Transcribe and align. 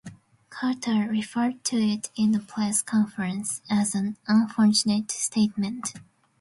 Carter 0.49 1.07
referred 1.11 1.63
to 1.65 1.77
it 1.77 2.09
in 2.15 2.33
a 2.33 2.39
press 2.39 2.81
conference 2.81 3.61
as 3.69 3.93
an 3.93 4.17
"unfortunate 4.27 5.11
statement". 5.11 5.93